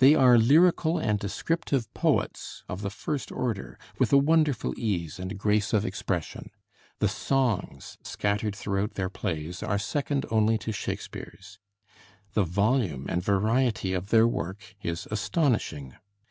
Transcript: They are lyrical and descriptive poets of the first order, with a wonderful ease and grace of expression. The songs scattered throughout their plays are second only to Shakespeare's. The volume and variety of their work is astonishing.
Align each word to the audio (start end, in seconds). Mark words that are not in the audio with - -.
They 0.00 0.14
are 0.14 0.36
lyrical 0.36 0.98
and 0.98 1.18
descriptive 1.18 1.88
poets 1.94 2.62
of 2.68 2.82
the 2.82 2.90
first 2.90 3.32
order, 3.32 3.78
with 3.98 4.12
a 4.12 4.18
wonderful 4.18 4.74
ease 4.76 5.18
and 5.18 5.38
grace 5.38 5.72
of 5.72 5.82
expression. 5.86 6.50
The 6.98 7.08
songs 7.08 7.96
scattered 8.02 8.54
throughout 8.54 8.96
their 8.96 9.08
plays 9.08 9.62
are 9.62 9.78
second 9.78 10.26
only 10.30 10.58
to 10.58 10.72
Shakespeare's. 10.72 11.58
The 12.34 12.44
volume 12.44 13.06
and 13.08 13.22
variety 13.22 13.94
of 13.94 14.10
their 14.10 14.28
work 14.28 14.74
is 14.82 15.08
astonishing. 15.10 15.94